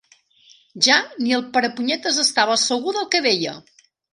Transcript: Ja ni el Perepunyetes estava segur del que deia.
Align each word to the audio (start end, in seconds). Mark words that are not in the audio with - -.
Ja 0.87 0.95
ni 1.25 1.35
el 1.39 1.45
Perepunyetes 1.57 2.19
estava 2.27 2.59
segur 2.65 2.99
del 2.99 3.09
que 3.13 3.25
deia. 3.29 3.55